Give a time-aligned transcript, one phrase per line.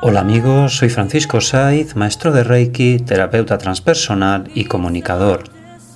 [0.00, 5.44] Hola amigos, soy Francisco Saiz, maestro de Reiki, terapeuta transpersonal y comunicador.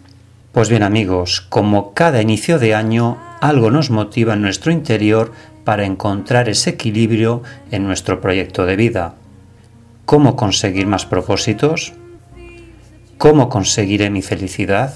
[0.52, 5.32] Pues bien amigos, como cada inicio de año, algo nos motiva en nuestro interior
[5.64, 9.14] para encontrar ese equilibrio en nuestro proyecto de vida.
[10.06, 11.92] ¿Cómo conseguir más propósitos?
[13.18, 14.94] ¿Cómo conseguiré mi felicidad?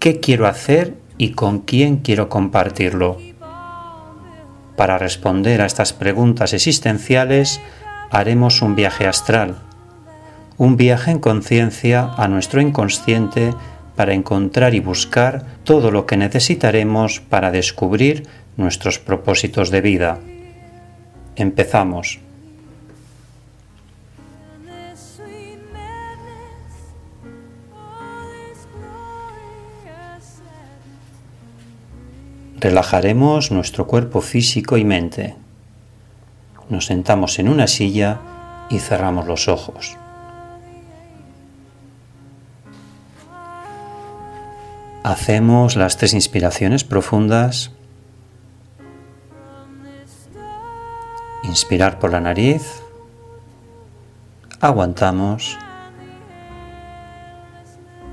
[0.00, 3.16] ¿Qué quiero hacer y con quién quiero compartirlo?
[4.76, 7.58] Para responder a estas preguntas existenciales
[8.10, 9.56] haremos un viaje astral,
[10.58, 13.54] un viaje en conciencia a nuestro inconsciente
[13.96, 18.28] para encontrar y buscar todo lo que necesitaremos para descubrir
[18.58, 20.18] nuestros propósitos de vida.
[21.34, 22.27] Empezamos.
[32.60, 35.36] Relajaremos nuestro cuerpo físico y mente.
[36.68, 38.18] Nos sentamos en una silla
[38.68, 39.96] y cerramos los ojos.
[45.04, 47.70] Hacemos las tres inspiraciones profundas.
[51.44, 52.82] Inspirar por la nariz.
[54.60, 55.56] Aguantamos.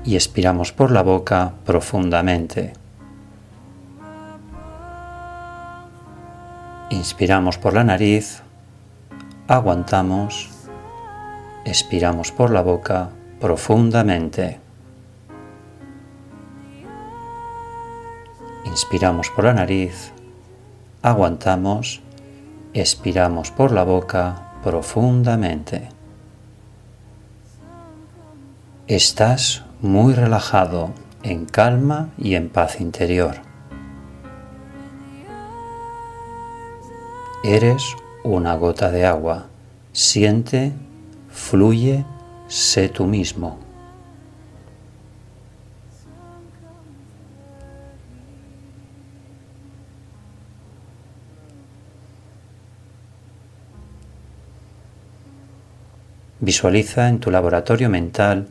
[0.04, 2.85] Y expiramos por la boca profundamente.
[6.90, 8.42] Inspiramos por la nariz,
[9.48, 10.50] aguantamos,
[11.64, 13.10] expiramos por la boca
[13.40, 14.60] profundamente.
[18.64, 20.12] Inspiramos por la nariz,
[21.02, 22.02] aguantamos,
[22.72, 25.88] expiramos por la boca profundamente.
[28.86, 30.90] Estás muy relajado,
[31.24, 33.45] en calma y en paz interior.
[37.48, 39.46] Eres una gota de agua.
[39.92, 40.72] Siente,
[41.30, 42.04] fluye,
[42.48, 43.60] sé tú mismo.
[56.40, 58.48] Visualiza en tu laboratorio mental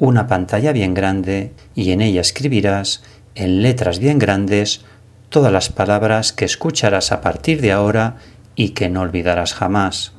[0.00, 3.04] una pantalla bien grande y en ella escribirás
[3.36, 4.84] en letras bien grandes
[5.32, 8.16] todas las palabras que escucharás a partir de ahora
[8.54, 10.12] y que no olvidarás jamás.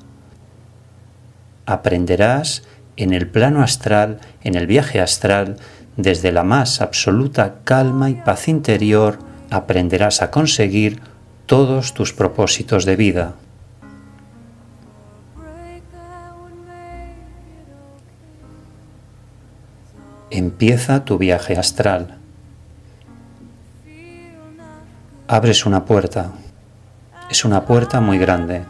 [1.66, 2.64] Aprenderás
[2.98, 5.58] en el plano astral, en el viaje astral,
[5.98, 9.20] desde la más absoluta calma y paz interior,
[9.52, 11.00] aprenderás a conseguir
[11.46, 13.36] todos tus propósitos de vida.
[20.32, 22.23] Empieza tu viaje astral.
[25.28, 26.32] Abres una puerta.
[27.30, 28.64] Es una puerta muy grande.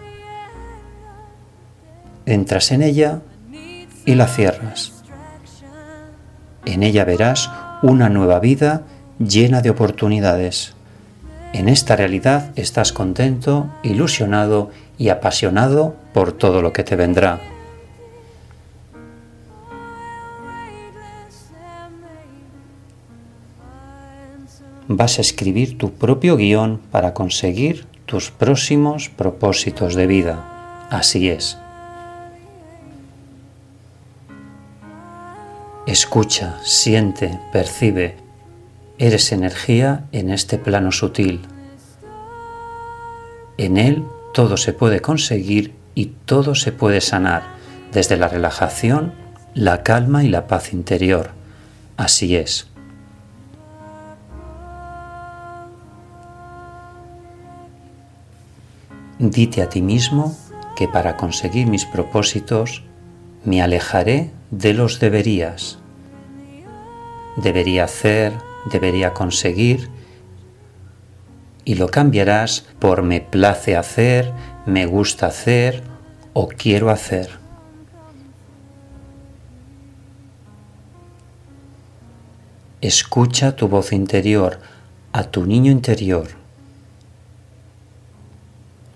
[2.28, 3.22] Entras en ella
[4.06, 5.04] y la cierras.
[6.66, 7.50] En ella verás
[7.82, 8.84] una nueva vida
[9.18, 10.76] llena de oportunidades.
[11.54, 14.70] En esta realidad estás contento, ilusionado
[15.00, 17.53] y apasionado por todo lo que te vendrá.
[24.98, 30.88] Vas a escribir tu propio guion para conseguir tus próximos propósitos de vida.
[30.90, 31.57] Así es.
[35.86, 38.16] Escucha, siente, percibe.
[38.98, 41.42] Eres energía en este plano sutil.
[43.57, 47.44] En él todo se puede conseguir y todo se puede sanar,
[47.92, 49.13] desde la relajación,
[49.54, 51.31] la calma y la paz interior.
[51.98, 52.73] Así es.
[59.24, 60.36] Dite a ti mismo
[60.75, 62.84] que para conseguir mis propósitos
[63.46, 65.80] me alejaré de los deberías.
[67.38, 68.34] Debería hacer,
[68.70, 69.90] debería conseguir,
[71.64, 74.34] y lo cambiarás por me place hacer,
[74.66, 75.84] me gusta hacer
[76.34, 77.30] o quiero hacer.
[82.81, 84.60] Escucha tu voz interior,
[85.14, 86.43] a tu niño interior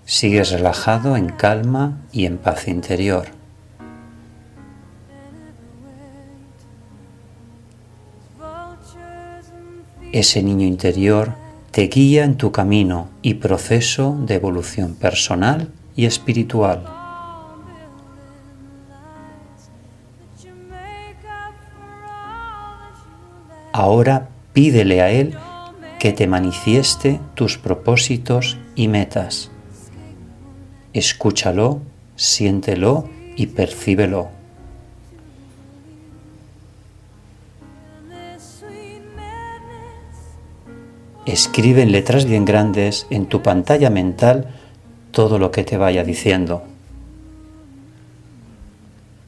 [0.09, 3.25] Sigues relajado en calma y en paz interior.
[10.13, 11.33] Ese niño interior
[11.71, 16.85] te guía en tu camino y proceso de evolución personal y espiritual.
[23.73, 25.37] Ahora pídele a Él
[25.99, 29.51] que te manifieste tus propósitos y metas
[30.97, 31.81] escúchalo,
[32.15, 34.29] siéntelo y percíbelo.
[41.25, 44.47] Escribe en letras bien grandes en tu pantalla mental
[45.11, 46.63] todo lo que te vaya diciendo.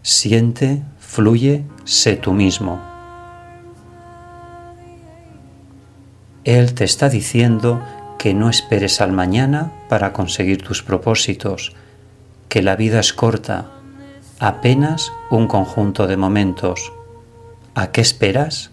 [0.01, 2.79] Siente, fluye, sé tú mismo.
[6.45, 7.81] Él te está diciendo
[8.19, 11.73] que no esperes al mañana para conseguir tus propósitos,
[12.49, 13.71] que la vida es corta,
[14.39, 16.91] apenas un conjunto de momentos.
[17.75, 18.71] ¿A qué esperas?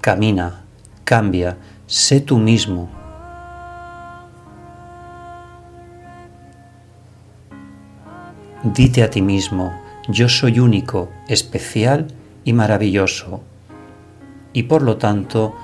[0.00, 0.62] Camina,
[1.04, 2.88] cambia, sé tú mismo.
[8.64, 12.08] Dite a ti mismo, yo soy único, especial
[12.44, 13.42] y maravilloso
[14.52, 15.54] y por lo tanto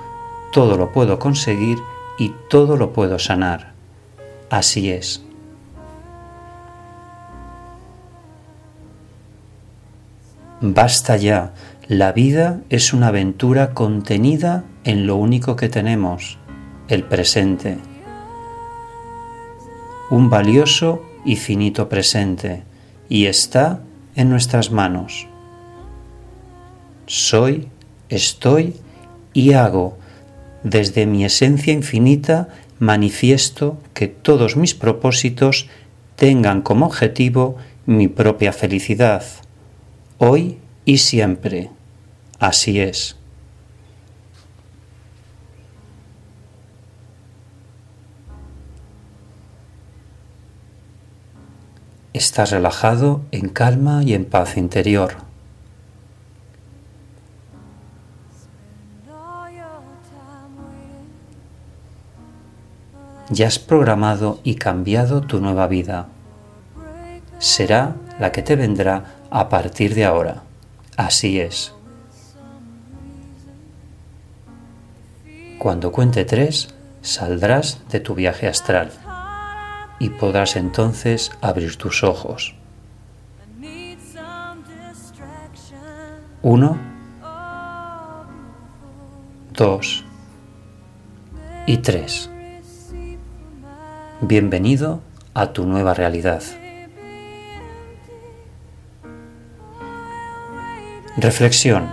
[0.51, 1.77] todo lo puedo conseguir
[2.17, 3.73] y todo lo puedo sanar.
[4.49, 5.23] Así es.
[10.61, 11.53] Basta ya,
[11.87, 16.37] la vida es una aventura contenida en lo único que tenemos,
[16.89, 17.77] el presente.
[20.09, 22.63] Un valioso y finito presente,
[23.07, 23.81] y está
[24.15, 25.27] en nuestras manos.
[27.05, 27.69] Soy
[28.09, 28.75] estoy
[29.33, 29.97] y hago.
[30.63, 35.67] Desde mi esencia infinita manifiesto que todos mis propósitos
[36.15, 39.23] tengan como objetivo mi propia felicidad,
[40.17, 41.69] hoy y siempre.
[42.39, 43.15] Así es.
[52.13, 55.28] Estás relajado en calma y en paz interior.
[63.29, 66.07] Ya has programado y cambiado tu nueva vida.
[67.37, 70.43] Será la que te vendrá a partir de ahora.
[70.97, 71.73] Así es.
[75.57, 78.91] Cuando cuente tres, saldrás de tu viaje astral
[79.99, 82.55] y podrás entonces abrir tus ojos.
[86.41, 86.77] Uno,
[89.53, 90.05] dos
[91.67, 92.29] y tres.
[94.21, 94.99] Bienvenido
[95.33, 96.43] a tu nueva realidad.
[101.15, 101.87] Reflexión.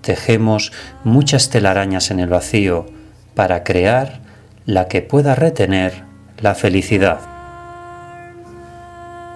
[0.00, 0.72] Tejemos
[1.04, 2.86] muchas telarañas en el vacío
[3.34, 4.20] para crear
[4.64, 6.02] la que pueda retener
[6.38, 7.20] la felicidad.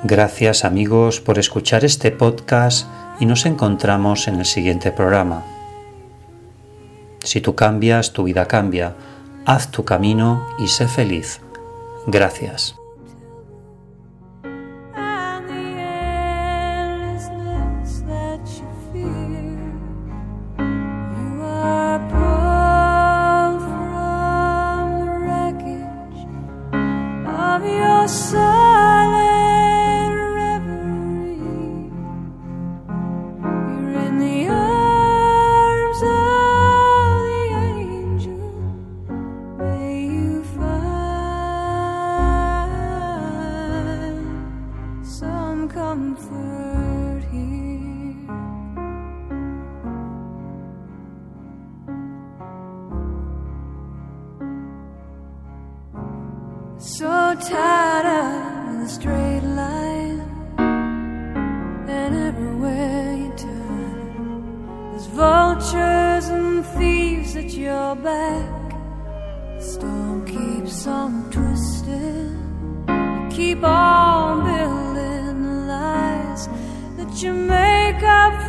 [0.03, 2.89] Gracias amigos por escuchar este podcast
[3.21, 5.45] y nos encontramos en el siguiente programa.
[7.23, 8.95] Si tú cambias, tu vida cambia.
[9.45, 11.43] Haz tu camino y sé feliz.
[12.07, 12.82] Gracias.
[56.83, 60.21] Tied tired of the straight line,
[61.89, 68.75] and everywhere you turn, there's vultures and thieves at your back.
[69.59, 72.85] The storm keeps on twisting.
[72.89, 76.49] You keep on building the lies
[76.97, 78.42] that you make up